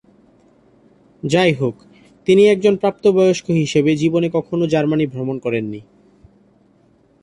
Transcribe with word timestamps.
যাইহোক, 1.23 1.75
তিনি 2.27 2.43
একজন 2.49 2.73
প্রাপ্ত 2.75 3.03
বয়স্ক 3.07 3.47
হিসাবে 3.51 3.91
জীবনে 3.95 4.27
কখনও 4.33 4.65
জার্মানি 4.67 5.05
ভ্রমণ 5.07 5.39
করেন 5.39 5.65
নি। 5.65 5.81